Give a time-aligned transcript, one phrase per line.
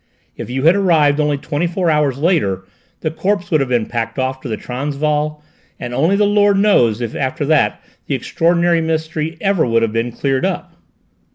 [0.35, 2.65] If you had arrived only twenty four hours later
[3.01, 5.43] the corpse would have been packed off to the Transvaal,
[5.79, 10.11] and only the Lord knows if after that the extraordinary mystery ever would have been
[10.11, 10.73] cleared up."